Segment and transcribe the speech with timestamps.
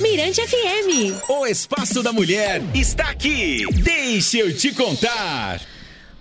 [0.00, 1.28] Mirante FM.
[1.28, 3.64] O Espaço da Mulher está aqui.
[3.82, 5.60] Deixa eu te contar.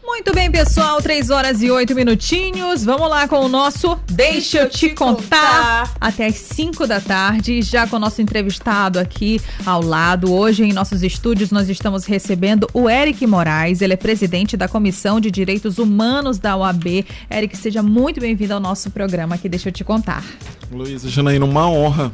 [0.05, 2.83] Muito bem, pessoal, 3 horas e 8 minutinhos.
[2.83, 5.95] Vamos lá com o nosso Deixa eu te contar.
[5.99, 10.31] Até as 5 da tarde, já com o nosso entrevistado aqui ao lado.
[10.31, 13.81] Hoje, em nossos estúdios, nós estamos recebendo o Eric Moraes.
[13.81, 17.05] Ele é presidente da Comissão de Direitos Humanos da OAB.
[17.31, 19.49] Eric, seja muito bem-vindo ao nosso programa aqui.
[19.49, 20.23] Deixa eu te contar.
[20.69, 22.11] Luísa Janaína, uma honra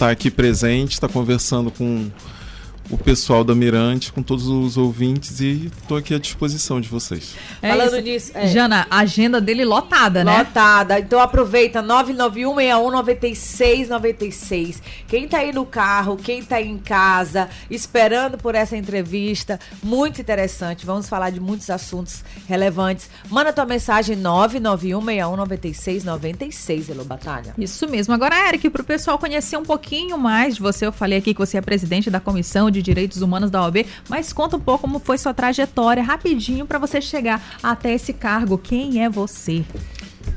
[0.00, 2.10] estar aqui presente, estar conversando com
[2.90, 7.36] o pessoal da Mirante, com todos os ouvintes e estou aqui à disposição de vocês.
[7.62, 8.02] É Falando isso.
[8.02, 8.48] nisso, é.
[8.48, 10.38] Jana, a agenda dele lotada, né?
[10.38, 10.98] Lotada.
[10.98, 14.80] Então aproveita 991619696.
[15.06, 20.20] Quem está aí no carro, quem está aí em casa, esperando por essa entrevista, muito
[20.20, 20.84] interessante.
[20.84, 23.08] Vamos falar de muitos assuntos relevantes.
[23.28, 27.54] Manda tua mensagem 991619696, Elô Batalha.
[27.56, 28.12] Isso mesmo.
[28.12, 31.38] Agora, Eric, para o pessoal conhecer um pouquinho mais de você, eu falei aqui que
[31.38, 34.82] você é presidente da comissão de de Direitos Humanos da OAB, mas conta um pouco
[34.82, 38.58] como foi sua trajetória, rapidinho, para você chegar até esse cargo.
[38.58, 39.64] Quem é você?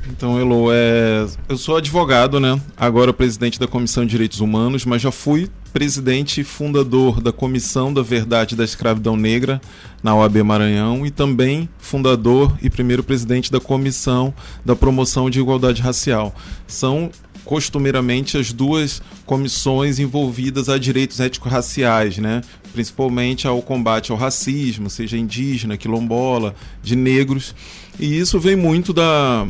[0.08, 1.26] Então, Elo, é...
[1.48, 2.60] eu sou advogado, né?
[2.76, 7.92] Agora presidente da Comissão de Direitos Humanos, mas já fui presidente e fundador da Comissão
[7.92, 9.60] da Verdade da Escravidão Negra
[10.02, 14.32] na OAB Maranhão e também fundador e primeiro presidente da Comissão
[14.64, 16.32] da Promoção de Igualdade Racial.
[16.66, 17.10] São
[17.44, 22.40] costumeiramente as duas comissões envolvidas a direitos étnico-raciais, né?
[22.74, 27.54] principalmente ao combate ao racismo, seja indígena, quilombola, de negros.
[27.98, 29.46] E isso vem muito da.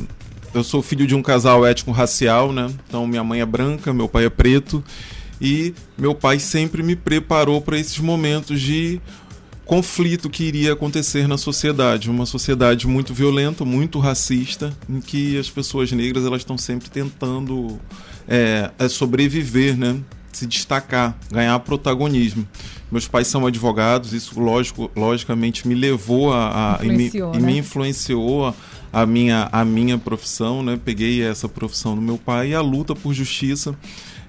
[0.53, 2.71] Eu sou filho de um casal étnico-racial, né?
[2.87, 4.85] Então minha mãe é branca, meu pai é preto.
[5.41, 9.01] E meu pai sempre me preparou para esses momentos de
[9.65, 15.49] conflito que iria acontecer na sociedade, uma sociedade muito violenta, muito racista, em que as
[15.49, 17.81] pessoas negras elas estão sempre tentando
[18.29, 20.01] é, é sobreviver, né?
[20.33, 22.47] se destacar, ganhar protagonismo.
[22.91, 27.33] Meus pais são advogados, isso lógico, logicamente me levou a, a e, me, né?
[27.35, 28.55] e me influenciou a,
[28.93, 30.79] a, minha, a minha profissão, né?
[30.85, 33.77] Peguei essa profissão do meu pai e a luta por justiça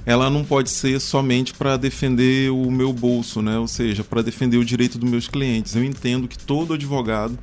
[0.05, 3.57] ela não pode ser somente para defender o meu bolso, né?
[3.57, 5.75] Ou seja, para defender o direito dos meus clientes.
[5.75, 7.37] Eu entendo que todo advogado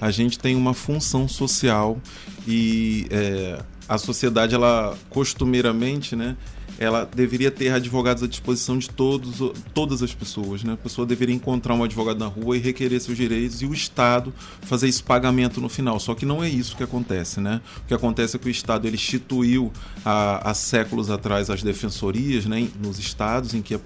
[0.00, 1.98] a gente tem uma função social
[2.46, 6.36] e é, a sociedade ela costumeiramente, né?
[6.78, 10.62] Ela deveria ter advogados à disposição de todos, todas as pessoas.
[10.62, 10.74] Né?
[10.74, 14.32] A pessoa deveria encontrar um advogado na rua e requerer seus direitos e o Estado
[14.62, 15.98] fazer esse pagamento no final.
[15.98, 17.40] Só que não é isso que acontece.
[17.40, 17.60] Né?
[17.84, 19.72] O que acontece é que o Estado ele instituiu
[20.04, 23.78] há, há séculos atrás as defensorias né, nos estados em que a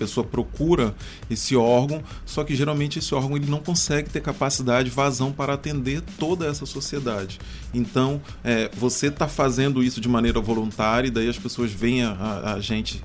[0.00, 0.94] pessoa procura
[1.30, 6.00] esse órgão, só que geralmente esse órgão ele não consegue ter capacidade, vazão para atender
[6.18, 7.38] toda essa sociedade.
[7.74, 12.12] Então, é, você está fazendo isso de maneira voluntária e daí as pessoas veem a,
[12.12, 13.02] a, a gente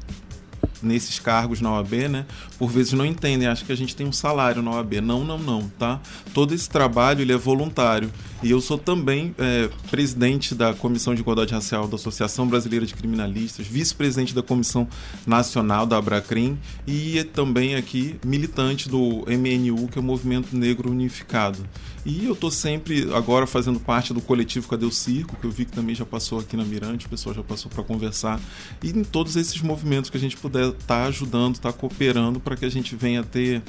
[0.86, 2.26] nesses cargos na OAB, né,
[2.58, 4.96] por vezes não entendem, acham que a gente tem um salário na OAB.
[5.02, 6.00] Não, não, não, tá?
[6.34, 8.12] Todo esse trabalho ele é voluntário.
[8.44, 12.94] E eu sou também é, presidente da Comissão de Igualdade Racial da Associação Brasileira de
[12.94, 14.88] Criminalistas, vice-presidente da Comissão
[15.26, 21.68] Nacional da Abracrim e também aqui militante do MNU, que é o Movimento Negro Unificado.
[22.06, 25.66] E eu estou sempre agora fazendo parte do coletivo Cadê o Circo, que eu vi
[25.66, 28.40] que também já passou aqui na Mirante, o pessoal já passou para conversar.
[28.84, 32.40] E em todos esses movimentos que a gente puder estar tá ajudando, estar tá cooperando
[32.40, 33.64] para que a gente venha ter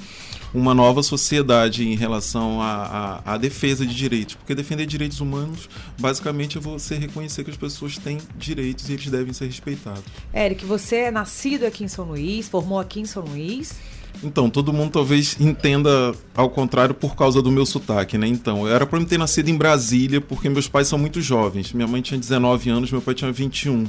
[0.52, 4.34] uma nova sociedade em relação à, à, à, defesa de direitos.
[4.34, 5.66] Porque defender direitos humanos,
[5.98, 10.04] basicamente, é você reconhecer que as pessoas têm direitos e eles devem ser respeitados.
[10.34, 13.74] Eric, você é nascido aqui em São Luís, formou aqui em São Luís?
[14.22, 18.26] Então, todo mundo talvez entenda ao contrário por causa do meu sotaque, né?
[18.26, 21.72] Então, eu era para me ter nascido em Brasília, porque meus pais são muito jovens.
[21.72, 23.86] Minha mãe tinha 19 anos, meu pai tinha 21.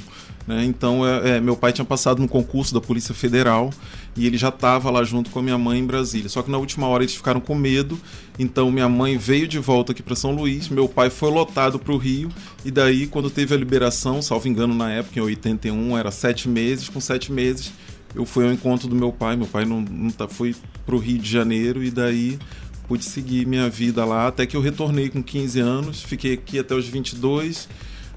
[0.48, 0.64] Né?
[0.64, 3.70] Então, é, é, meu pai tinha passado no concurso da Polícia Federal
[4.16, 6.30] e ele já estava lá junto com a minha mãe em Brasília.
[6.30, 8.00] Só que na última hora eles ficaram com medo,
[8.40, 11.94] então minha mãe veio de volta aqui para São Luís, meu pai foi lotado para
[11.94, 12.30] o Rio,
[12.64, 16.90] e daí, quando teve a liberação, salvo engano na época, em 81, era sete meses,
[16.90, 17.72] com sete meses
[18.16, 19.36] eu fui ao encontro do meu pai.
[19.36, 20.56] Meu pai não, não tá, foi
[20.86, 22.40] pro Rio de Janeiro e daí
[22.88, 26.74] pude seguir minha vida lá até que eu retornei com 15 anos, fiquei aqui até
[26.74, 27.68] os 22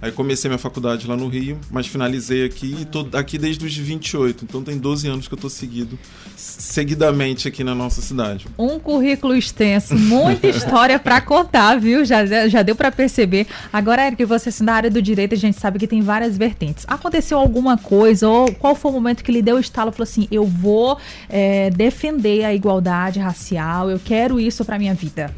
[0.03, 3.77] Aí comecei minha faculdade lá no Rio, mas finalizei aqui e tô aqui desde os
[3.77, 4.45] 28.
[4.45, 5.99] Então tem 12 anos que eu tô seguido,
[6.37, 8.47] seguidamente aqui na nossa cidade.
[8.59, 12.03] Um currículo extenso, muita história para contar, viu?
[12.05, 13.47] Já, já deu para perceber.
[13.71, 16.87] Agora, Eric, você assim, na área do direito, a gente sabe que tem várias vertentes.
[16.89, 19.93] Aconteceu alguma coisa ou qual foi o momento que lhe deu o estalo?
[19.93, 20.99] Falou assim, eu vou
[21.29, 25.35] é, defender a igualdade racial, eu quero isso para minha vida.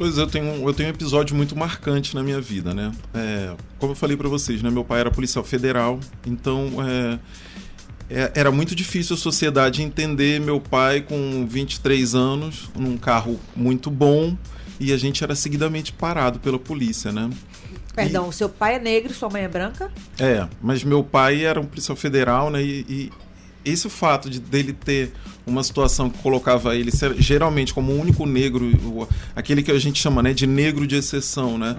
[0.00, 2.90] Pois eu tenho, eu tenho um episódio muito marcante na minha vida, né?
[3.12, 4.70] É, como eu falei para vocês, né?
[4.70, 7.18] Meu pai era policial federal, então é,
[8.08, 13.90] é, era muito difícil a sociedade entender meu pai com 23 anos, num carro muito
[13.90, 14.34] bom,
[14.80, 17.28] e a gente era seguidamente parado pela polícia, né?
[17.94, 19.92] Perdão, o seu pai é negro, sua mãe é branca?
[20.18, 22.62] É, mas meu pai era um policial federal, né?
[22.62, 23.12] E, e
[23.64, 25.12] esse fato de dele ter
[25.46, 30.22] uma situação que colocava ele geralmente como o único negro, aquele que a gente chama
[30.22, 31.76] né, de negro de exceção, né?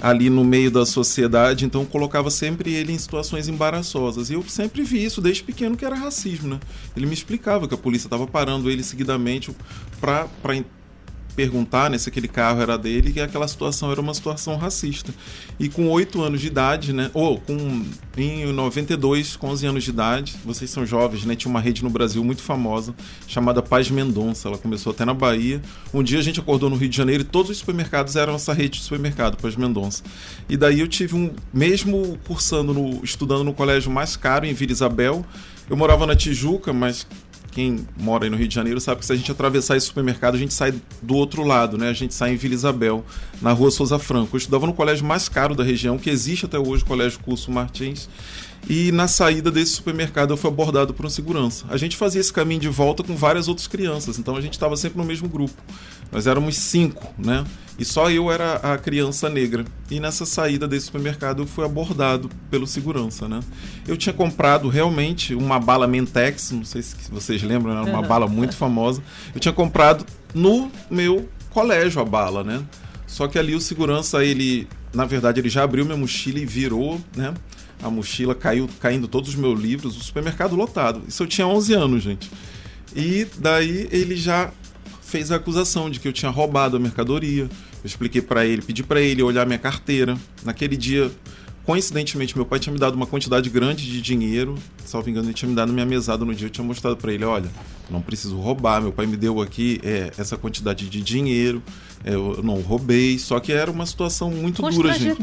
[0.00, 4.30] Ali no meio da sociedade, então colocava sempre ele em situações embaraçosas.
[4.30, 6.60] E eu sempre vi isso desde pequeno que era racismo, né?
[6.96, 9.50] Ele me explicava que a polícia estava parando ele seguidamente
[10.00, 10.28] para
[11.38, 15.14] perguntar né, se aquele carro era dele que aquela situação era uma situação racista.
[15.56, 17.84] E com oito anos de idade, né, ou com
[18.16, 21.90] em 92, com 11 anos de idade, vocês são jovens, né, tinha uma rede no
[21.90, 22.92] Brasil muito famosa
[23.28, 25.62] chamada Paz Mendonça, ela começou até na Bahia.
[25.94, 28.52] Um dia a gente acordou no Rio de Janeiro e todos os supermercados eram essa
[28.52, 30.02] rede de supermercado, Paz Mendonça.
[30.48, 34.72] E daí eu tive um, mesmo cursando, no, estudando no colégio mais caro em Vila
[34.72, 35.24] Isabel,
[35.70, 37.06] eu morava na Tijuca, mas
[37.58, 40.36] quem mora aí no Rio de Janeiro sabe que se a gente atravessar esse supermercado,
[40.36, 40.72] a gente sai
[41.02, 41.88] do outro lado, né?
[41.88, 43.04] A gente sai em Vila Isabel,
[43.42, 44.36] na rua Souza Franco.
[44.36, 47.50] Eu estudava no colégio mais caro da região, que existe até hoje, o Colégio Curso
[47.50, 48.08] Martins.
[48.68, 51.64] E na saída desse supermercado eu fui abordado por um segurança.
[51.70, 54.76] A gente fazia esse caminho de volta com várias outras crianças, então a gente estava
[54.76, 55.54] sempre no mesmo grupo.
[56.12, 57.44] Nós éramos cinco, né?
[57.78, 59.64] E só eu era a criança negra.
[59.90, 63.40] E nessa saída desse supermercado eu fui abordado pelo segurança, né?
[63.86, 68.26] Eu tinha comprado realmente uma bala Mentex, não sei se vocês lembram, era uma bala
[68.26, 69.02] muito famosa.
[69.34, 70.04] Eu tinha comprado
[70.34, 72.62] no meu colégio a bala, né?
[73.06, 77.00] Só que ali o segurança, ele, na verdade, ele já abriu minha mochila e virou,
[77.16, 77.32] né?
[77.82, 81.02] A mochila caiu, caindo todos os meus livros, o supermercado lotado.
[81.06, 82.30] Isso eu tinha 11 anos, gente.
[82.94, 84.50] E daí ele já
[85.02, 87.44] fez a acusação de que eu tinha roubado a mercadoria.
[87.44, 87.50] Eu
[87.84, 90.16] expliquei para ele, pedi para ele olhar minha carteira.
[90.44, 91.10] Naquele dia,
[91.64, 94.56] coincidentemente, meu pai tinha me dado uma quantidade grande de dinheiro.
[94.84, 96.46] Salvo engano, ele tinha me dado minha mesada no dia.
[96.46, 97.48] Eu tinha mostrado para ele: olha,
[97.88, 98.82] não preciso roubar.
[98.82, 101.62] Meu pai me deu aqui é, essa quantidade de dinheiro.
[102.04, 103.18] é, eu não roubei.
[103.18, 105.22] Só que era uma situação muito dura, gente.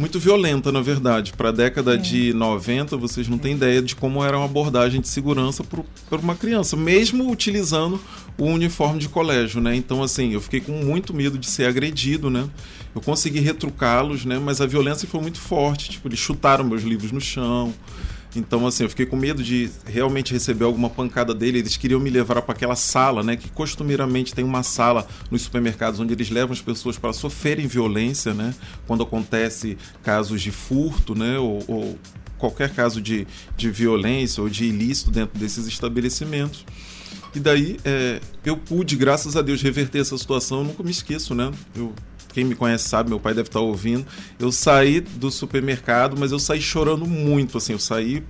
[0.00, 1.34] Muito violenta, na verdade.
[1.34, 1.96] Para a década É.
[1.98, 6.34] de 90, vocês não têm ideia de como era uma abordagem de segurança para uma
[6.34, 8.00] criança, mesmo utilizando
[8.38, 9.76] o uniforme de colégio, né?
[9.76, 12.48] Então, assim, eu fiquei com muito medo de ser agredido, né?
[12.94, 14.40] Eu consegui retrucá-los, né?
[14.42, 15.90] Mas a violência foi muito forte.
[15.90, 17.72] Tipo, eles chutaram meus livros no chão.
[18.34, 21.58] Então, assim, eu fiquei com medo de realmente receber alguma pancada dele.
[21.58, 23.36] Eles queriam me levar para aquela sala, né?
[23.36, 28.32] Que costumeiramente tem uma sala nos supermercados onde eles levam as pessoas para sofrerem violência,
[28.32, 28.54] né?
[28.86, 31.38] Quando acontece casos de furto, né?
[31.38, 31.98] Ou, ou
[32.38, 36.64] qualquer caso de, de violência ou de ilícito dentro desses estabelecimentos.
[37.34, 40.58] E daí é, eu pude, graças a Deus, reverter essa situação.
[40.58, 41.50] Eu nunca me esqueço, né?
[41.76, 41.92] Eu,
[42.32, 44.06] quem me conhece sabe, meu pai deve estar ouvindo.
[44.38, 47.72] Eu saí do supermercado, mas eu saí chorando muito, assim.
[47.72, 48.22] Eu saí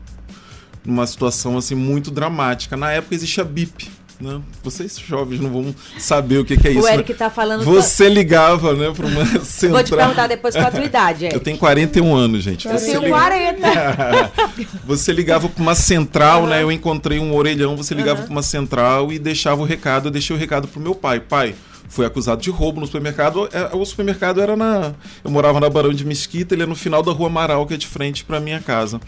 [0.84, 2.76] numa situação assim muito dramática.
[2.76, 3.88] Na época existia BIP,
[4.20, 4.40] né?
[4.62, 6.80] Vocês jovens não vão saber o que, que é isso.
[6.80, 6.94] o né?
[6.94, 7.64] Eric tá falando.
[7.64, 9.70] Você ligava, né, para uma central.
[9.72, 11.34] Vou te perguntar depois qual a tua idade, Eric.
[11.34, 12.66] Eu tenho 41 anos, gente.
[12.66, 14.32] Eu Você tenho liga- 40.
[14.86, 16.62] Você ligava para uma central, né?
[16.62, 20.08] Eu encontrei um orelhão, você ligava para uma central e deixava o recado.
[20.08, 21.20] Eu deixei o recado pro meu pai.
[21.20, 21.54] Pai,
[21.90, 23.48] foi acusado de roubo no supermercado.
[23.52, 24.94] É, O supermercado era na.
[25.22, 27.76] Eu morava na Barão de Mesquita, ele é no final da rua Amaral, que é
[27.76, 29.00] de frente para minha casa.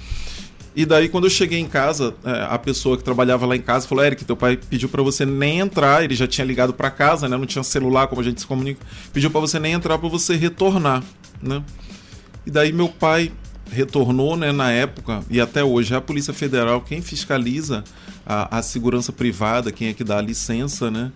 [0.75, 3.87] E daí, quando eu cheguei em casa, é, a pessoa que trabalhava lá em casa
[3.87, 6.02] falou: Eric, teu pai pediu para você nem entrar.
[6.02, 7.37] Ele já tinha ligado para casa, né?
[7.37, 8.85] Não tinha celular, como a gente se comunica.
[9.12, 11.04] Pediu para você nem entrar, para você retornar,
[11.40, 11.62] né?
[12.45, 13.30] E daí, meu pai
[13.71, 17.83] retornou, né, na época, e até hoje, é a Polícia Federal quem fiscaliza
[18.26, 21.11] a, a segurança privada, quem é que dá a licença, né?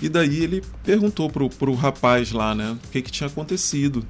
[0.00, 4.04] E daí ele perguntou pro, pro rapaz lá, né, o que que tinha acontecido.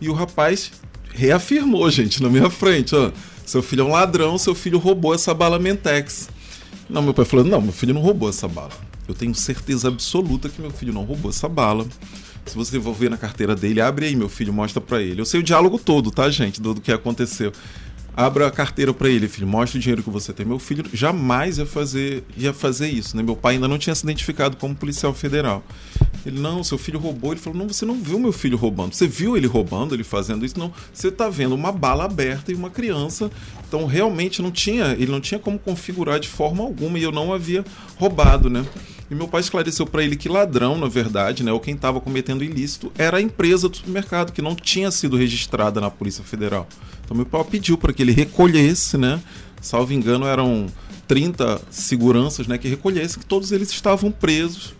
[0.00, 0.72] E o rapaz
[1.14, 3.10] reafirmou, gente, na minha frente, ó.
[3.44, 6.28] Seu filho é um ladrão, seu filho roubou essa bala Mentex.
[6.88, 8.70] Não, meu pai falou: não, meu filho não roubou essa bala.
[9.06, 11.86] Eu tenho certeza absoluta que meu filho não roubou essa bala.
[12.46, 15.20] Se você for ver na carteira dele, abre aí, meu filho, mostra pra ele.
[15.20, 17.52] Eu sei o diálogo todo, tá, gente, do, do que aconteceu.
[18.14, 20.44] Abra a carteira pra ele, filho, mostra o dinheiro que você tem.
[20.44, 23.22] Meu filho jamais ia fazer, ia fazer isso, né?
[23.22, 25.64] Meu pai ainda não tinha se identificado como policial federal.
[26.24, 27.32] Ele, não, seu filho roubou.
[27.32, 28.94] Ele falou, não, você não viu meu filho roubando.
[28.94, 30.58] Você viu ele roubando, ele fazendo isso?
[30.58, 33.30] Não, você tá vendo uma bala aberta e uma criança.
[33.66, 37.32] Então, realmente, não tinha, ele não tinha como configurar de forma alguma e eu não
[37.32, 37.64] havia
[37.96, 38.64] roubado, né?
[39.12, 42.42] E meu pai esclareceu para ele que ladrão, na verdade, né, ou quem estava cometendo
[42.42, 46.66] ilícito, era a empresa do supermercado, que não tinha sido registrada na Polícia Federal.
[47.04, 49.20] Então meu pai pediu para que ele recolhesse, né?
[49.60, 50.66] Salvo engano, eram
[51.06, 54.72] 30 seguranças, né, que recolhessem que todos eles estavam presos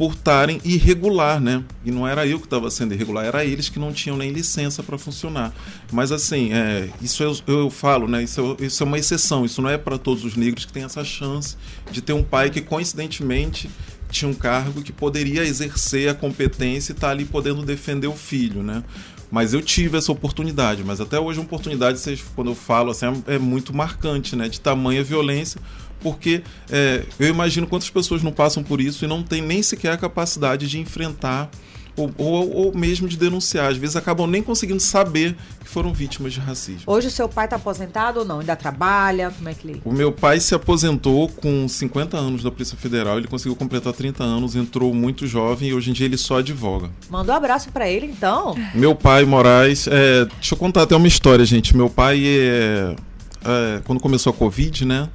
[0.00, 1.62] por estarem irregular, né?
[1.84, 4.82] E não era eu que estava sendo irregular, era eles que não tinham nem licença
[4.82, 5.52] para funcionar.
[5.92, 8.22] Mas assim, é, isso eu, eu falo, né?
[8.22, 11.04] Isso, isso é uma exceção, isso não é para todos os negros que têm essa
[11.04, 11.54] chance
[11.90, 13.68] de ter um pai que coincidentemente
[14.10, 18.16] tinha um cargo que poderia exercer a competência e estar tá ali podendo defender o
[18.16, 18.82] filho, né?
[19.30, 22.00] Mas eu tive essa oportunidade, mas até hoje a oportunidade,
[22.34, 24.48] quando eu falo assim, é, é muito marcante, né?
[24.48, 25.60] De tamanha violência,
[26.02, 29.92] porque é, eu imagino quantas pessoas não passam por isso e não tem nem sequer
[29.92, 31.50] a capacidade de enfrentar
[31.96, 33.70] ou, ou, ou, mesmo de denunciar.
[33.70, 36.82] Às vezes acabam nem conseguindo saber que foram vítimas de racismo.
[36.86, 38.40] Hoje o seu pai está aposentado ou não?
[38.40, 39.30] Ainda trabalha?
[39.30, 39.82] Como é que ele...
[39.84, 43.18] O meu pai se aposentou com 50 anos da Polícia Federal.
[43.18, 46.90] Ele conseguiu completar 30 anos, entrou muito jovem e hoje em dia ele só advoga.
[47.08, 48.56] Manda um abraço para ele, então.
[48.74, 49.86] Meu pai, Moraes...
[49.86, 51.76] É, deixa eu contar até uma história, gente.
[51.76, 52.96] Meu pai, é,
[53.44, 55.08] é, quando começou a Covid, né?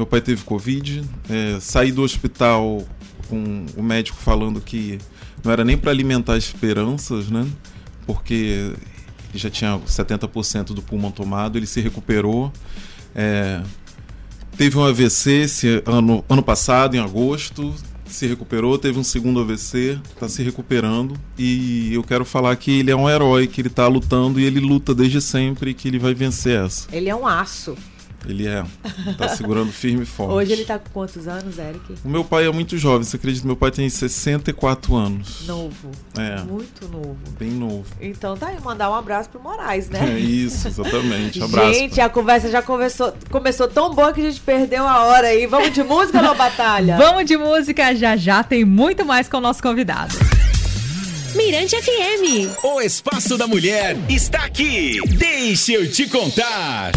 [0.00, 1.04] Meu pai teve Covid.
[1.28, 2.82] É, saí do hospital
[3.28, 4.98] com o médico falando que
[5.44, 7.46] não era nem para alimentar esperanças, né?
[8.06, 8.72] Porque
[9.34, 12.50] já tinha 70% do pulmão tomado, ele se recuperou.
[13.14, 13.60] É,
[14.56, 17.74] teve um AVC esse ano, ano passado, em agosto,
[18.06, 21.14] se recuperou, teve um segundo AVC, está se recuperando.
[21.36, 24.60] E eu quero falar que ele é um herói, que ele está lutando e ele
[24.60, 26.88] luta desde sempre que ele vai vencer essa.
[26.90, 27.76] Ele é um aço.
[28.26, 28.64] Ele é.
[29.16, 30.32] Tá segurando firme e forte.
[30.32, 31.94] Hoje ele tá com quantos anos, Eric?
[32.04, 33.46] O meu pai é muito jovem, você acredita?
[33.46, 35.46] Meu pai tem 64 anos.
[35.46, 35.90] Novo.
[36.16, 36.40] É.
[36.42, 37.16] Muito novo.
[37.38, 37.86] Bem novo.
[38.00, 40.16] Então tá aí, mandar um abraço pro Moraes, né?
[40.16, 41.40] É isso, exatamente.
[41.42, 41.74] Abraço.
[41.74, 45.46] Gente, a conversa já começou, começou tão boa que a gente perdeu a hora aí.
[45.46, 46.96] Vamos de música, ou Batalha?
[46.98, 50.14] Vamos de música, já já tem muito mais com o nosso convidado.
[51.34, 52.64] Mirante FM.
[52.64, 54.98] O Espaço da Mulher está aqui.
[55.16, 56.92] Deixa eu te contar.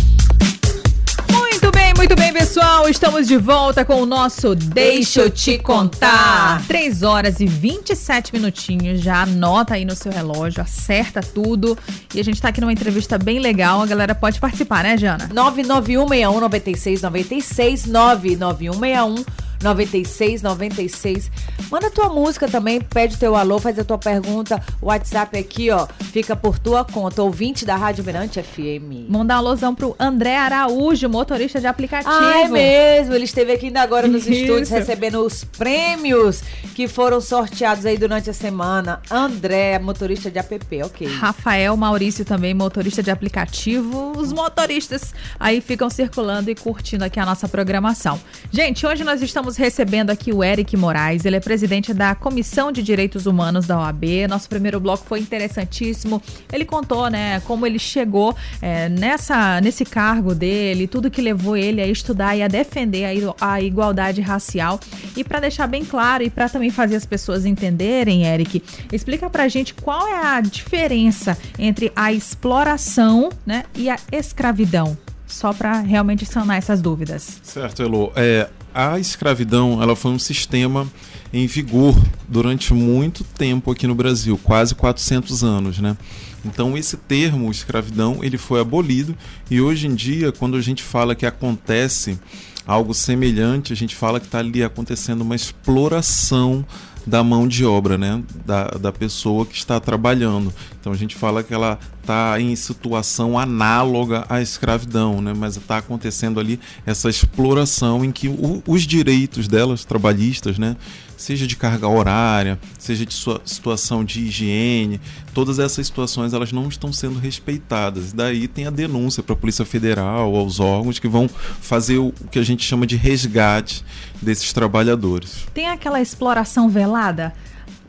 [1.96, 2.90] Muito bem, pessoal.
[2.90, 6.62] Estamos de volta com o nosso Deixa eu te contar.
[6.68, 9.02] 3 horas e 27 minutinhos.
[9.02, 11.78] Já anota aí no seu relógio, acerta tudo.
[12.14, 13.82] E a gente tá aqui numa entrevista bem legal.
[13.82, 15.30] A galera pode participar, né, Jana?
[15.34, 19.26] 991 61 96 96 99161
[19.64, 21.32] 96 96.
[21.72, 24.62] Manda tua música também, pede teu alô, faz a tua pergunta.
[24.82, 27.24] O WhatsApp aqui, ó, fica por tua conta.
[27.24, 29.10] Ouvinte da Rádio Mirante FM.
[29.10, 32.14] Mandar um alôzão pro André Araújo, motorista de aplicativo.
[32.14, 33.14] Ah, é mesmo.
[33.14, 34.34] Ele esteve aqui ainda agora nos Isso.
[34.34, 36.44] estúdios recebendo os prêmios
[36.76, 39.02] que foram sorteados aí durante a semana.
[39.10, 41.08] André, motorista de app, ok.
[41.08, 44.14] Rafael Maurício também, motorista de aplicativo.
[44.18, 48.20] Os motoristas aí ficam circulando e curtindo aqui a nossa programação.
[48.52, 52.72] Gente, hoje nós estamos estamos recebendo aqui o Eric Moraes, ele é presidente da Comissão
[52.72, 54.28] de Direitos Humanos da OAB.
[54.28, 56.22] Nosso primeiro bloco foi interessantíssimo.
[56.52, 61.82] Ele contou, né, como ele chegou é, nessa, nesse cargo dele, tudo que levou ele
[61.82, 63.06] a estudar e a defender
[63.40, 64.80] a, a igualdade racial.
[65.16, 69.48] E para deixar bem claro e para também fazer as pessoas entenderem, Eric, explica pra
[69.48, 74.98] gente qual é a diferença entre a exploração, né, e a escravidão
[75.34, 77.40] só para realmente sanar essas dúvidas.
[77.42, 78.12] Certo, Elo.
[78.16, 80.88] É, a escravidão ela foi um sistema
[81.32, 81.96] em vigor
[82.28, 85.98] durante muito tempo aqui no Brasil, quase 400 anos, né?
[86.46, 89.16] Então esse termo escravidão ele foi abolido
[89.50, 92.20] e hoje em dia quando a gente fala que acontece
[92.66, 96.66] algo semelhante, a gente fala que está ali acontecendo uma exploração
[97.06, 98.24] da mão de obra, né?
[98.46, 100.54] Da, da pessoa que está trabalhando.
[100.80, 105.34] Então a gente fala que ela está em situação análoga à escravidão, né?
[105.36, 110.76] Mas está acontecendo ali essa exploração em que o, os direitos delas, trabalhistas, né?
[111.16, 115.00] seja de carga horária, seja de sua situação de higiene,
[115.34, 118.12] todas essas situações elas não estão sendo respeitadas.
[118.12, 122.40] Daí tem a denúncia para a Polícia Federal, aos órgãos que vão fazer o que
[122.40, 123.86] a gente chama de resgate
[124.22, 125.46] desses trabalhadores.
[125.54, 127.34] Tem aquela exploração velada?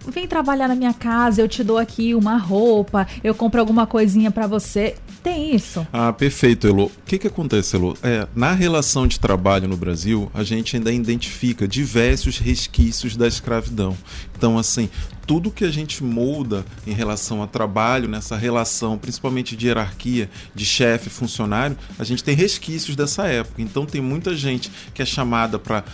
[0.07, 4.31] Vem trabalhar na minha casa, eu te dou aqui uma roupa, eu compro alguma coisinha
[4.31, 4.95] para você.
[5.23, 5.87] Tem isso.
[5.93, 6.87] Ah, perfeito, Elo.
[6.87, 7.97] O que, que acontece, Elo?
[8.03, 13.97] É, na relação de trabalho no Brasil, a gente ainda identifica diversos resquícios da escravidão.
[14.37, 14.91] Então, assim,
[15.27, 20.67] tudo que a gente molda em relação a trabalho, nessa relação, principalmente de hierarquia, de
[20.67, 23.63] chefe, funcionário, a gente tem resquícios dessa época.
[23.63, 25.85] Então, tem muita gente que é chamada para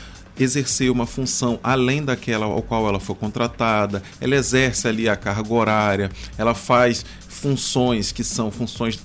[0.45, 5.53] exercer uma função além daquela ao qual ela foi contratada, ela exerce ali a carga
[5.53, 7.05] horária, ela faz
[7.41, 9.01] funções que são funções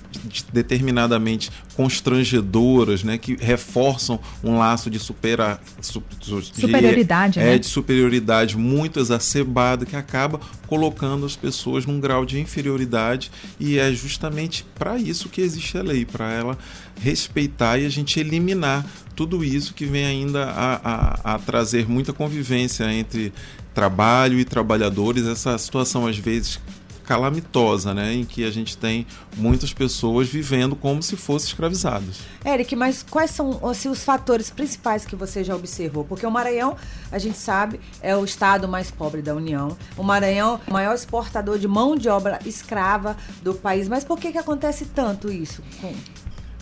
[0.52, 7.58] determinadamente constrangedoras, né, que reforçam um laço de, supera, su, de superioridade, é, né?
[7.58, 13.90] de superioridade muito exacerbada que acaba colocando as pessoas num grau de inferioridade e é
[13.92, 16.58] justamente para isso que existe a lei, para ela
[17.00, 18.84] respeitar e a gente eliminar
[19.16, 23.32] tudo isso que vem ainda a, a, a trazer muita convivência entre
[23.74, 26.60] trabalho e trabalhadores, essa situação às vezes
[27.06, 29.06] calamitosa, né, em que a gente tem
[29.36, 32.18] muitas pessoas vivendo como se fossem escravizados.
[32.44, 36.04] Eric, mas quais são assim, os fatores principais que você já observou?
[36.04, 36.76] Porque o Maranhão,
[37.10, 39.76] a gente sabe, é o estado mais pobre da União.
[39.96, 43.88] O Maranhão é o maior exportador de mão de obra escrava do país.
[43.88, 45.62] Mas por que, que acontece tanto isso?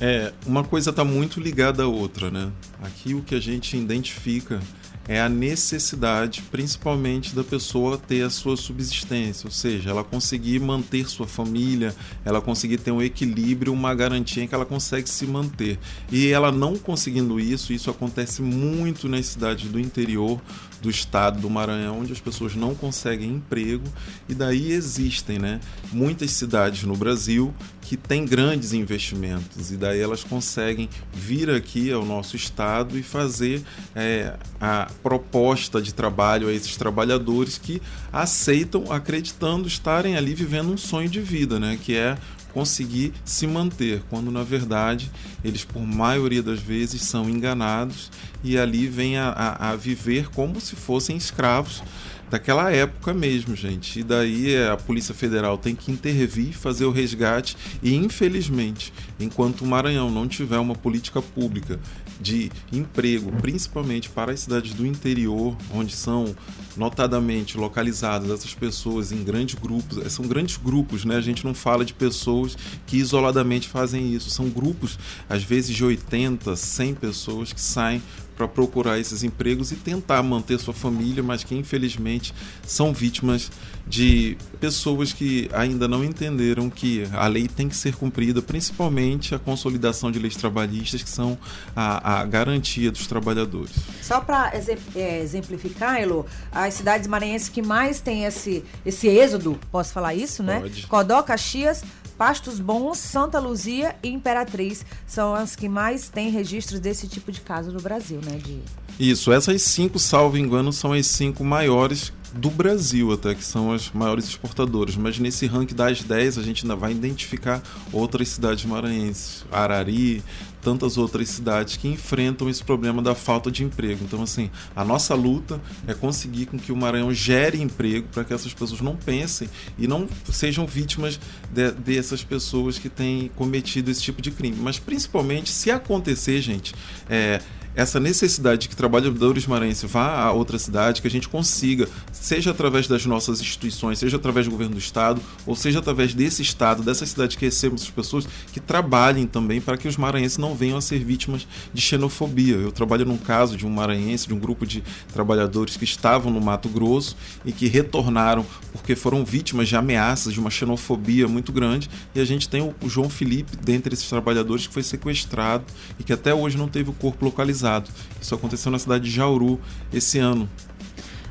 [0.01, 2.51] É, uma coisa está muito ligada à outra, né?
[2.83, 4.61] Aqui o que a gente identifica
[5.07, 11.07] é a necessidade, principalmente da pessoa ter a sua subsistência, ou seja, ela conseguir manter
[11.09, 15.79] sua família, ela conseguir ter um equilíbrio, uma garantia que ela consegue se manter.
[16.11, 20.41] E ela não conseguindo isso, isso acontece muito nas cidades do interior
[20.85, 23.85] do estado do Maranhão, onde as pessoas não conseguem emprego,
[24.29, 25.59] e daí existem né,
[25.91, 32.05] muitas cidades no Brasil que têm grandes investimentos, e daí elas conseguem vir aqui ao
[32.05, 33.62] nosso estado e fazer
[33.95, 37.81] é, a proposta de trabalho a esses trabalhadores que
[38.12, 41.79] aceitam, acreditando estarem ali vivendo um sonho de vida, né?
[41.83, 42.19] Que é
[42.54, 45.11] conseguir se manter, quando na verdade
[45.44, 48.11] eles, por maioria das vezes, são enganados
[48.44, 51.82] e ali vêm a, a, a viver como se fossem escravos
[52.30, 54.00] daquela época mesmo, gente.
[54.00, 59.66] E daí a Polícia Federal tem que intervir, fazer o resgate e, infelizmente, enquanto o
[59.66, 61.78] Maranhão não tiver uma política pública
[62.21, 66.35] de emprego, principalmente para as cidades do interior, onde são
[66.76, 71.16] notadamente localizadas essas pessoas em grandes grupos, eh, são grandes grupos, né?
[71.16, 72.56] A gente não fala de pessoas
[72.87, 78.02] que isoladamente fazem isso, são grupos às vezes de 80, 100 pessoas que saem
[78.37, 82.35] para procurar esses empregos e tentar manter sua família, mas que infelizmente
[82.66, 83.50] são vítimas
[83.87, 89.38] de pessoas que ainda não entenderam que a lei tem que ser cumprida, principalmente a
[89.38, 91.38] consolidação de leis trabalhistas, que são
[91.76, 93.75] a, a garantia dos trabalhadores.
[94.00, 94.53] Só para
[94.95, 100.43] é, exemplificar, Elo, as cidades maranhenses que mais têm esse, esse êxodo, posso falar isso,
[100.43, 100.61] né?
[100.61, 100.87] Pode.
[100.87, 101.83] Codó, Caxias,
[102.17, 107.41] Pastos Bons, Santa Luzia e Imperatriz são as que mais têm registros desse tipo de
[107.41, 108.38] caso no Brasil, né?
[108.38, 108.61] De...
[108.99, 113.90] Isso, essas cinco, salvo engano, são as cinco maiores do Brasil até, que são as
[113.90, 114.97] maiores exportadoras.
[114.97, 120.23] Mas nesse ranking das 10 a gente ainda vai identificar outras cidades maranhenses, Arari,
[120.64, 124.02] tantas outras cidades que enfrentam esse problema da falta de emprego.
[124.02, 128.32] Então, assim, a nossa luta é conseguir com que o Maranhão gere emprego para que
[128.32, 131.20] essas pessoas não pensem e não sejam vítimas
[131.50, 134.56] de, dessas pessoas que têm cometido esse tipo de crime.
[134.58, 136.75] Mas, principalmente, se acontecer, gente,
[137.08, 137.40] é,
[137.75, 142.52] essa necessidade de que trabalhadores maranhenses vá a outra cidade, que a gente consiga, seja
[142.52, 146.82] através das nossas instituições, seja através do governo do estado, ou seja através desse estado,
[146.82, 150.78] dessa cidade que recebam essas pessoas, que trabalhem também para que os maranhenses não venham
[150.78, 152.54] a ser vítimas de xenofobia.
[152.54, 154.82] Eu trabalho num caso de um maranhense, de um grupo de
[155.13, 160.41] trabalhadores que estavam no Mato Grosso e que retornaram porque foram vítimas de ameaças, de
[160.41, 164.75] uma xenofobia muito grande, e a gente tem o João Felipe, dentre esses trabalhadores, que
[164.75, 165.65] foi sequestrado
[165.99, 167.91] e que até hoje não teve o corpo localizado realizado.
[168.21, 169.59] Isso aconteceu na cidade de Jauru
[169.93, 170.49] esse ano.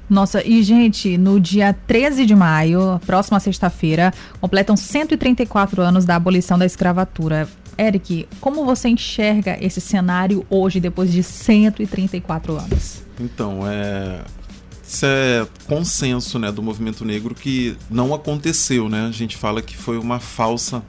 [0.10, 6.58] Nossa, e gente, no dia 13 de maio, próxima sexta-feira, completam 134 anos da abolição
[6.58, 7.48] da escravatura.
[7.78, 13.02] Eric, como você enxerga esse cenário hoje, depois de 134 anos?
[13.19, 14.22] Então, é,
[14.86, 19.08] isso é consenso né, do movimento negro que não aconteceu, né?
[19.08, 20.84] A gente fala que foi uma falsa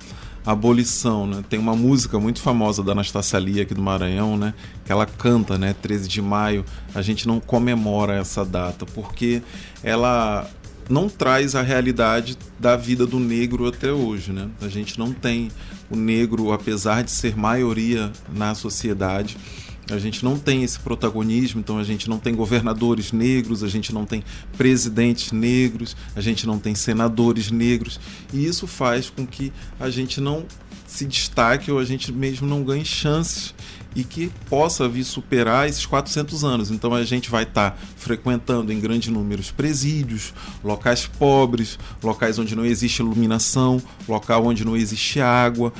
[0.45, 1.43] abolição, né?
[1.49, 4.53] Tem uma música muito famosa da Anastácia Lia aqui do Maranhão, né?
[4.85, 5.75] Que ela canta, né?
[5.81, 6.65] 13 de maio.
[6.95, 9.43] A gente não comemora essa data porque
[9.83, 10.49] ela
[10.89, 14.49] não traz a realidade da vida do negro até hoje, né?
[14.61, 15.51] A gente não tem
[15.91, 19.37] o negro, apesar de ser maioria na sociedade,
[19.91, 23.93] a gente não tem esse protagonismo, então a gente não tem governadores negros, a gente
[23.93, 24.25] não tem
[24.57, 28.01] presidentes negros, a gente não tem senadores negros,
[28.33, 30.47] e isso faz com que a gente não
[30.87, 33.53] se destaque ou a gente mesmo não ganhe chances
[33.97, 36.71] e que possa vir superar esses 400 anos.
[36.71, 42.57] Então a gente vai estar tá frequentando em grandes números presídios, locais pobres, locais onde
[42.57, 45.73] não existe iluminação, local onde não existe água,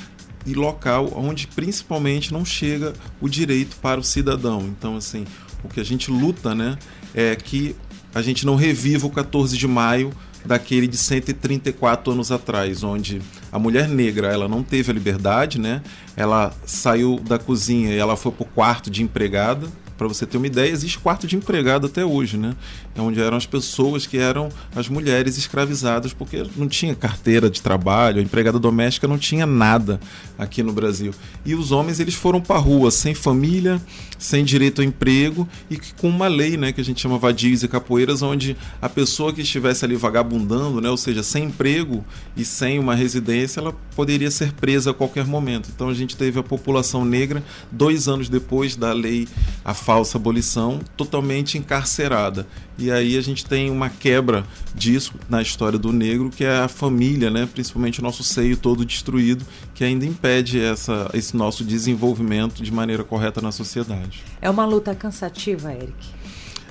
[0.47, 4.61] e local onde principalmente não chega o direito para o cidadão.
[4.63, 5.25] Então, assim,
[5.63, 6.79] o que a gente luta, né,
[7.15, 7.75] é que
[8.15, 10.13] a gente não reviva o 14 de maio
[10.45, 15.83] daquele de 134 anos atrás, onde a mulher negra ela não teve a liberdade, né?
[16.17, 20.37] Ela saiu da cozinha e ela foi para o quarto de empregada, Para você ter
[20.37, 22.55] uma ideia, existe quarto de empregado até hoje, né?
[22.95, 27.63] É onde eram as pessoas que eram as mulheres escravizadas, porque não tinha carteira de
[27.63, 30.01] trabalho, a empregada doméstica não tinha nada
[30.39, 31.15] aqui no Brasil.
[31.45, 33.81] E os homens eles foram para a rua sem família,
[34.19, 37.69] sem direito ao emprego e com uma lei, né, que a gente chama vadios e
[37.69, 42.05] capoeiras, onde a pessoa que estivesse ali vagabundando, né, ou seja, sem emprego
[42.37, 45.71] e sem uma residência, ela poderia ser presa a qualquer momento.
[45.75, 49.29] Então a gente teve a população negra dois anos depois da lei
[49.65, 52.47] a falsa abolição totalmente encarcerada.
[52.79, 54.45] E aí a gente tem uma quebra
[54.75, 58.83] disso na história do negro, que é a família, né, principalmente o nosso seio todo
[58.83, 59.45] destruído,
[59.75, 64.25] que ainda impede essa, esse nosso desenvolvimento de maneira correta na sociedade.
[64.41, 65.93] É uma luta cansativa, Eric?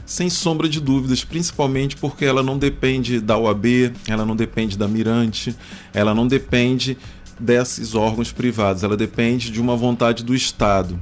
[0.05, 4.87] Sem sombra de dúvidas, principalmente porque ela não depende da OAB, ela não depende da
[4.87, 5.55] Mirante,
[5.93, 6.97] ela não depende
[7.39, 10.99] desses órgãos privados, ela depende de uma vontade do Estado.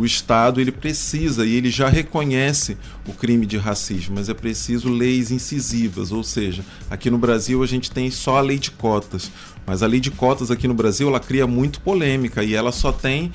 [0.00, 2.74] O Estado ele precisa e ele já reconhece
[3.06, 7.66] o crime de racismo, mas é preciso leis incisivas, ou seja, aqui no Brasil a
[7.66, 9.30] gente tem só a lei de cotas,
[9.66, 12.90] mas a lei de cotas aqui no Brasil ela cria muito polêmica e ela só
[12.90, 13.30] tem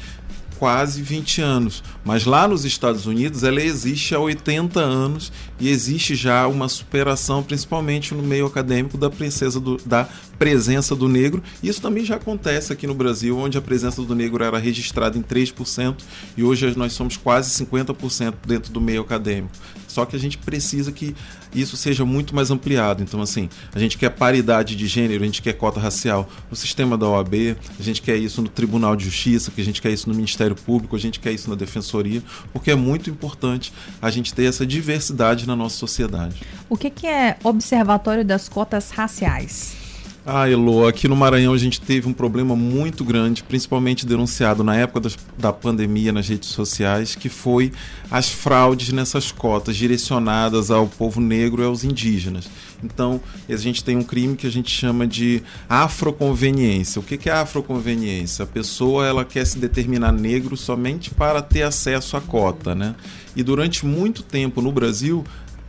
[0.57, 1.83] quase 20 anos.
[2.03, 7.43] Mas lá nos Estados Unidos ela existe há 80 anos e existe já uma superação,
[7.43, 11.41] principalmente no meio acadêmico, da, do, da presença do negro.
[11.63, 15.21] Isso também já acontece aqui no Brasil, onde a presença do negro era registrada em
[15.21, 15.97] 3%
[16.37, 19.51] e hoje nós somos quase 50% dentro do meio acadêmico.
[19.95, 21.15] Só que a gente precisa que
[21.53, 23.01] isso seja muito mais ampliado.
[23.01, 26.97] Então, assim, a gente quer paridade de gênero, a gente quer cota racial no sistema
[26.97, 30.09] da OAB, a gente quer isso no Tribunal de Justiça, que a gente quer isso
[30.09, 34.33] no Ministério Público, a gente quer isso na Defensoria, porque é muito importante a gente
[34.33, 36.41] ter essa diversidade na nossa sociedade.
[36.69, 39.84] O que, que é Observatório das Cotas Raciais?
[40.27, 44.75] Ah, Elo, aqui no Maranhão a gente teve um problema muito grande, principalmente denunciado na
[44.75, 47.71] época das, da pandemia nas redes sociais, que foi
[48.09, 52.49] as fraudes nessas cotas direcionadas ao povo negro e aos indígenas.
[52.83, 56.99] Então, a gente tem um crime que a gente chama de afroconveniência.
[56.99, 58.43] O que é afroconveniência?
[58.43, 62.95] A pessoa ela quer se determinar negro somente para ter acesso à cota, né?
[63.35, 65.23] E durante muito tempo no Brasil,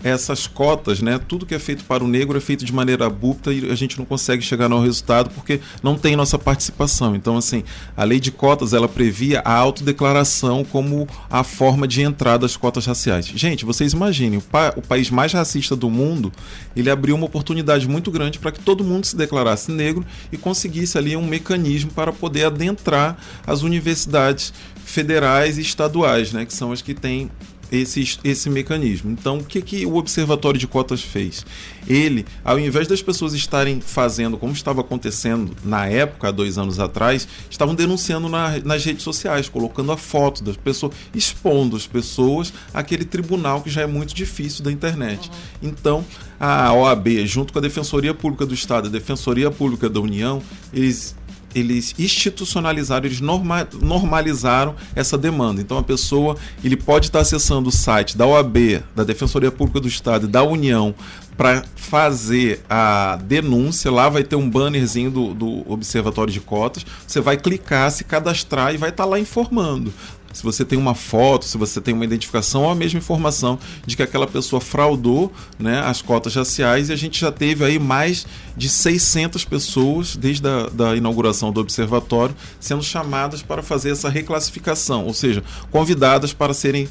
[0.09, 1.19] essas cotas, né?
[1.19, 3.99] Tudo que é feito para o negro é feito de maneira abrupta e a gente
[3.99, 7.15] não consegue chegar no resultado porque não tem nossa participação.
[7.17, 7.65] Então, assim,
[7.97, 12.87] a lei de cotas ela previa a autodeclaração como a forma de entrada das cotas
[12.87, 13.27] raciais.
[13.27, 16.33] Gente, vocês imaginem, o, pa o país mais racista do mundo,
[16.75, 20.97] ele abriu uma oportunidade muito grande para que todo mundo se declarasse negro e conseguisse
[20.97, 23.17] ali um mecanismo para poder adentrar
[23.47, 24.53] as universidades
[24.85, 27.31] federais e estaduais, né, que são as que têm
[27.71, 29.11] esse, esse mecanismo.
[29.11, 31.45] Então, o que, que o Observatório de Cotas fez?
[31.89, 36.81] Ele, ao invés das pessoas estarem fazendo como estava acontecendo na época, há dois anos
[36.81, 42.53] atrás, estavam denunciando na, nas redes sociais, colocando a foto das pessoas, expondo as pessoas
[42.75, 45.29] àquele tribunal que já é muito difícil da internet.
[45.29, 45.69] Uhum.
[45.69, 46.05] Então,
[46.39, 51.15] a OAB, junto com a Defensoria Pública do Estado, a Defensoria Pública da União, eles
[51.57, 55.61] eles institucionalizaram, eles norma, normalizaram essa demanda.
[55.61, 59.89] Então a pessoa ele pode estar acessando o site da OAB, da Defensoria Pública do
[59.89, 60.95] Estado e da União
[61.37, 63.91] para fazer a denúncia.
[63.91, 66.85] Lá vai ter um bannerzinho do, do Observatório de Cotas.
[67.07, 69.93] Você vai clicar, se cadastrar e vai estar lá informando
[70.37, 73.97] se você tem uma foto, se você tem uma identificação, ou a mesma informação de
[73.97, 78.27] que aquela pessoa fraudou né, as cotas raciais e a gente já teve aí mais
[78.55, 85.07] de 600 pessoas desde a da inauguração do observatório sendo chamadas para fazer essa reclassificação,
[85.07, 86.87] ou seja, convidadas para serem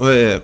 [0.00, 0.40] é,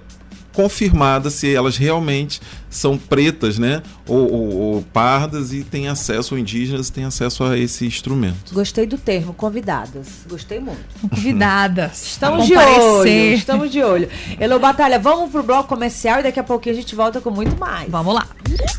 [0.59, 3.81] confirmada se elas realmente são pretas, né?
[4.09, 8.53] Ou, ou, ou, pardas e têm acesso, ou indígenas têm acesso a esse instrumento.
[8.53, 10.09] Gostei do termo, convidadas.
[10.29, 10.81] Gostei muito.
[11.09, 12.03] Convidadas.
[12.09, 13.07] Estamos de olho.
[13.07, 14.09] Estamos de olho.
[14.41, 17.57] Elo Batalha, vamos pro bloco comercial e daqui a pouquinho a gente volta com muito
[17.57, 17.89] mais.
[17.89, 18.27] Vamos lá.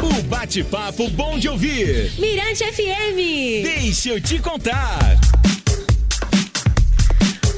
[0.04, 2.12] O bate-papo bom de ouvir.
[2.20, 3.64] Mirante FM.
[3.64, 5.18] Deixa eu te contar.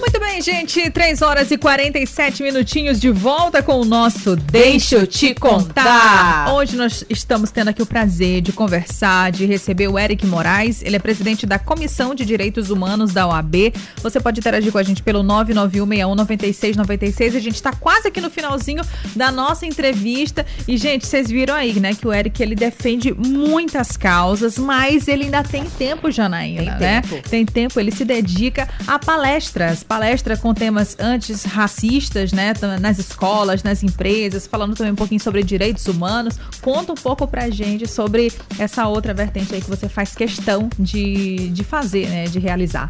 [0.02, 0.90] Muito bem, gente.
[0.90, 6.52] 3 horas e 47 minutinhos de volta com o nosso Deixa eu te contar.
[6.56, 10.82] Hoje nós estamos tendo aqui o prazer de conversar, de receber o Eric Moraes.
[10.82, 13.72] Ele é presidente da Comissão de Direitos Humanos da OAB.
[14.02, 17.36] Você pode interagir com a gente pelo 991619696.
[17.36, 18.84] A gente está quase aqui no finalzinho
[19.16, 20.44] da nossa entrevista.
[20.68, 25.26] E, gente, vocês viram aí, né, que o Eric ele defende muitas causas, mas ele
[25.26, 27.02] ainda tem tempo, Janaína, tem né?
[27.02, 27.30] Tempo.
[27.30, 33.62] Tem tempo, ele se dedica a palestras palestra com temas antes racistas, né, nas escolas,
[33.62, 36.40] nas empresas, falando também um pouquinho sobre direitos humanos.
[36.62, 41.50] Conta um pouco pra gente sobre essa outra vertente aí que você faz questão de,
[41.50, 42.90] de fazer, né, de realizar.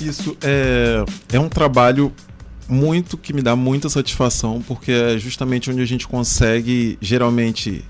[0.00, 2.12] Isso é, é um trabalho
[2.68, 7.84] muito que me dá muita satisfação, porque é justamente onde a gente consegue geralmente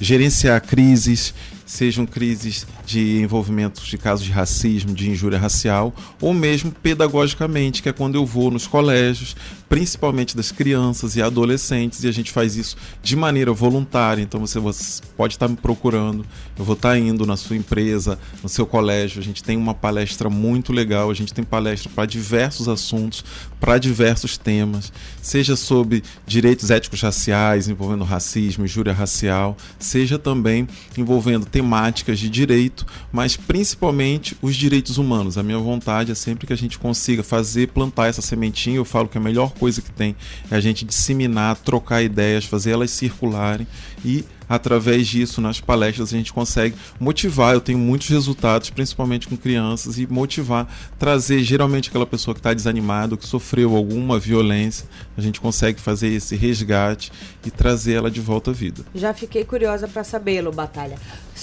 [0.00, 1.34] gerenciar crises,
[1.72, 7.88] sejam crises de envolvimento de casos de racismo, de injúria racial, ou mesmo pedagogicamente, que
[7.88, 9.34] é quando eu vou nos colégios,
[9.70, 14.20] principalmente das crianças e adolescentes, e a gente faz isso de maneira voluntária.
[14.20, 16.26] Então você, você pode estar me procurando,
[16.58, 19.18] eu vou estar indo na sua empresa, no seu colégio.
[19.18, 23.24] A gente tem uma palestra muito legal, a gente tem palestra para diversos assuntos,
[23.58, 31.46] para diversos temas, seja sobre direitos éticos raciais, envolvendo racismo, injúria racial, seja também envolvendo
[31.62, 35.38] temáticas de direito, mas principalmente os direitos humanos.
[35.38, 38.76] A minha vontade é sempre que a gente consiga fazer, plantar essa sementinha.
[38.76, 40.16] Eu falo que a melhor coisa que tem
[40.50, 43.66] é a gente disseminar, trocar ideias, fazer elas circularem
[44.04, 47.54] e através disso, nas palestras, a gente consegue motivar.
[47.54, 52.52] Eu tenho muitos resultados, principalmente com crianças, e motivar, trazer geralmente aquela pessoa que está
[52.52, 57.10] desanimada, que sofreu alguma violência, a gente consegue fazer esse resgate
[57.46, 58.84] e trazer ela de volta à vida.
[58.94, 60.98] Já fiquei curiosa para sabê-lo, Batalha.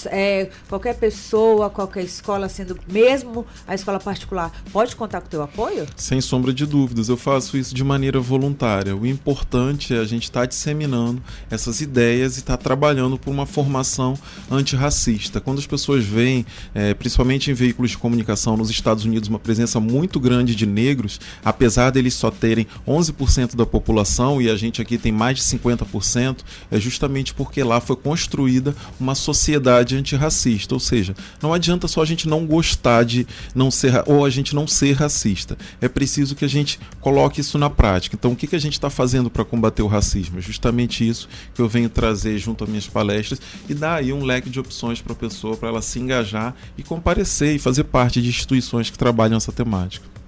[0.06, 5.42] É, qualquer pessoa, qualquer escola, sendo mesmo a escola particular, pode contar com o teu
[5.42, 5.86] apoio?
[5.96, 8.96] Sem sombra de dúvidas, eu faço isso de maneira voluntária.
[8.96, 13.30] O importante é a gente estar tá disseminando essas ideias e estar tá trabalhando por
[13.30, 14.14] uma formação
[14.50, 15.40] antirracista.
[15.40, 19.80] Quando as pessoas veem, é, principalmente em veículos de comunicação nos Estados Unidos, uma presença
[19.80, 24.98] muito grande de negros, apesar deles só terem 11% da população e a gente aqui
[24.98, 26.38] tem mais de 50%,
[26.70, 30.74] é justamente porque lá foi construída uma sociedade antirracista.
[30.74, 34.54] Ou seja, não adianta só a gente não gostar de não ser ou a gente
[34.54, 35.56] não ser racista.
[35.80, 38.16] É preciso que a gente coloque isso na prática.
[38.16, 40.38] Então, o que, que a gente está fazendo para combater o racismo?
[40.38, 44.24] É justamente isso que eu venho trazer junto às minhas palestras e dá aí um
[44.24, 48.20] leque de opções para a pessoa, para ela se engajar e comparecer e fazer parte
[48.20, 50.19] de instituições que trabalham essa temática.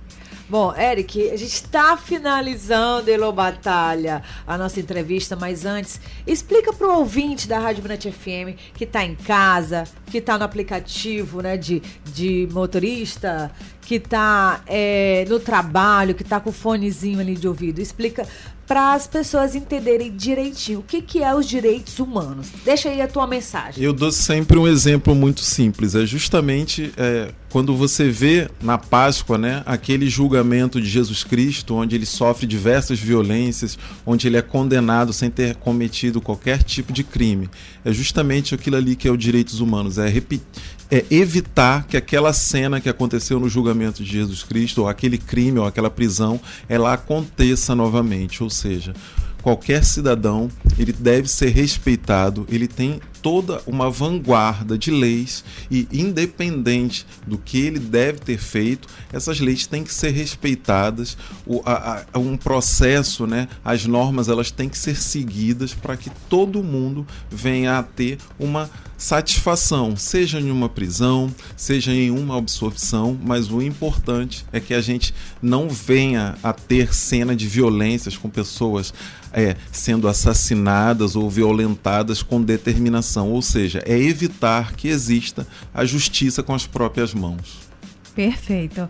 [0.48, 6.86] Bom, Eric, a gente está finalizando, Elo Batalha, a nossa entrevista, mas antes, explica para
[6.86, 11.56] o ouvinte da Rádio Brant FM que está em casa, que está no aplicativo né,
[11.56, 13.50] de, de motorista,
[13.80, 17.80] que está é, no trabalho, que está com o fonezinho ali de ouvido.
[17.80, 18.26] Explica
[18.72, 22.46] para as pessoas entenderem direitinho o que, que é os direitos humanos.
[22.64, 23.84] Deixa aí a tua mensagem.
[23.84, 25.94] Eu dou sempre um exemplo muito simples.
[25.94, 31.94] É justamente é, quando você vê na Páscoa, né, aquele julgamento de Jesus Cristo, onde
[31.94, 37.50] ele sofre diversas violências, onde ele é condenado sem ter cometido qualquer tipo de crime.
[37.84, 39.98] É justamente aquilo ali que é os direitos humanos.
[39.98, 40.12] É
[40.90, 45.58] é evitar que aquela cena que aconteceu no julgamento de Jesus Cristo, ou aquele crime,
[45.58, 48.42] ou aquela prisão, ela aconteça novamente.
[48.42, 48.92] Ou seja,
[49.40, 57.06] qualquer cidadão ele deve ser respeitado, ele tem toda uma vanguarda de leis e independente
[57.26, 62.18] do que ele deve ter feito, essas leis têm que ser respeitadas, o, a, a,
[62.18, 67.78] um processo, né, as normas elas têm que ser seguidas para que todo mundo venha
[67.78, 68.68] a ter uma
[69.02, 74.80] satisfação, seja em uma prisão, seja em uma absorção, mas o importante é que a
[74.80, 75.12] gente
[75.42, 78.94] não venha a ter cena de violências com pessoas
[79.32, 86.40] é, sendo assassinadas ou violentadas com determinação, ou seja, é evitar que exista a justiça
[86.40, 87.58] com as próprias mãos.
[88.14, 88.88] Perfeito.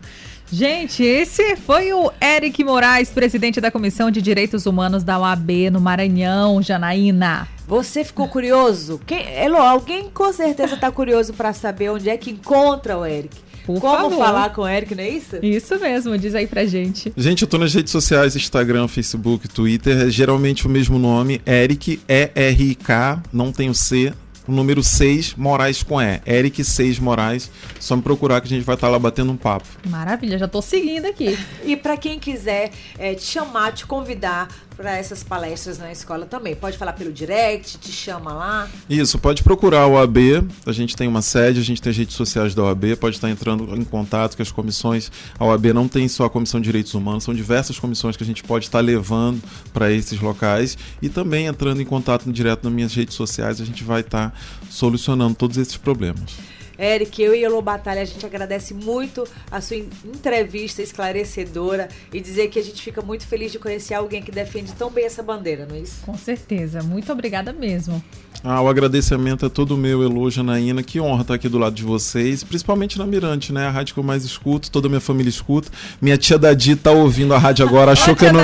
[0.52, 5.80] Gente, esse foi o Eric Moraes, presidente da Comissão de Direitos Humanos da OAB no
[5.80, 7.48] Maranhão, Janaína.
[7.66, 9.00] Você ficou curioso?
[9.06, 13.34] Quem, Elo, alguém com certeza está curioso para saber onde é que encontra o Eric.
[13.64, 14.18] Por Como favor.
[14.18, 15.36] falar com o Eric, não é isso?
[15.40, 17.12] Isso mesmo, diz aí pra gente.
[17.16, 21.98] Gente, eu tô nas redes sociais, Instagram, Facebook, Twitter, é geralmente o mesmo nome, Eric,
[22.08, 24.12] E-R-I-K, não tem o C,
[24.46, 26.20] o número 6, Moraes com E.
[26.26, 27.50] Eric 6 Moraes.
[27.78, 29.66] Só me procurar que a gente vai estar tá lá batendo um papo.
[29.88, 31.38] Maravilha, já tô seguindo aqui.
[31.64, 36.54] e para quem quiser é, te chamar, te convidar para essas palestras na escola também.
[36.54, 38.68] Pode falar pelo direct, te chama lá.
[38.88, 40.44] Isso, pode procurar o AB.
[40.66, 43.30] A gente tem uma sede, a gente tem as redes sociais da OAB, pode estar
[43.30, 45.10] entrando em contato com as comissões.
[45.38, 48.26] A OAB não tem só a Comissão de Direitos Humanos, são diversas comissões que a
[48.26, 52.94] gente pode estar levando para esses locais e também entrando em contato direto nas minhas
[52.94, 54.34] redes sociais, a gente vai estar
[54.70, 56.51] solucionando todos esses problemas.
[56.82, 62.48] Eric, eu e Elô Batalha, a gente agradece muito a sua entrevista esclarecedora e dizer
[62.48, 65.64] que a gente fica muito feliz de conhecer alguém que defende tão bem essa bandeira,
[65.64, 66.02] não é isso?
[66.04, 66.82] Com certeza.
[66.82, 68.02] Muito obrigada mesmo.
[68.44, 70.82] Ah, o agradecimento é todo meu, Elô, Janaína.
[70.82, 73.68] Que honra estar aqui do lado de vocês, principalmente na Mirante, né?
[73.68, 75.70] A rádio que eu mais escuto, toda a minha família escuta.
[76.00, 78.40] Minha tia Dadi tá ouvindo a rádio agora, achou, que eu, não,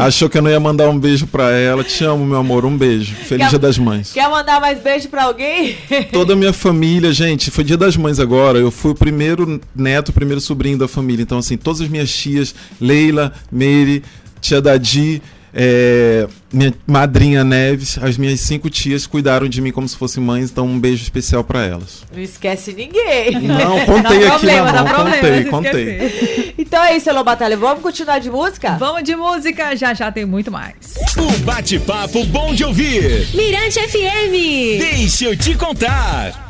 [0.00, 1.82] achou que eu não ia mandar um beijo pra ela.
[1.82, 3.14] Te amo, meu amor, um beijo.
[3.14, 4.12] Feliz quer, Dia das Mães.
[4.12, 5.74] Quer mandar mais beijo pra alguém?
[6.12, 8.58] Toda a minha família, gente, foi Dia das Mães agora.
[8.58, 11.22] Eu fui o primeiro neto, o primeiro sobrinho da família.
[11.22, 14.02] Então, assim, todas as minhas tias, Leila, Meire,
[14.40, 15.22] tia Dadi,
[15.54, 20.50] é, minha madrinha Neves, as minhas cinco tias cuidaram de mim como se fossem mães,
[20.50, 22.02] então um beijo especial para elas.
[22.12, 23.40] Não esquece ninguém.
[23.40, 26.54] Não, contei aqui problema, na mão, contei, contei.
[26.58, 27.56] Então é isso, Elô Batalha.
[27.56, 28.76] Vamos continuar de música?
[28.80, 30.74] Vamos de música, já já tem muito mais.
[31.16, 33.28] O bate-papo bom de ouvir.
[33.32, 34.80] Mirante FM.
[34.80, 36.49] Deixa eu te contar.